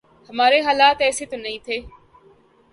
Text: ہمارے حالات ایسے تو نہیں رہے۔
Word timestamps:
ہمارے 0.29 0.59
حالات 0.61 0.97
ایسے 1.01 1.25
تو 1.25 1.37
نہیں 1.37 1.57
رہے۔ 1.67 1.79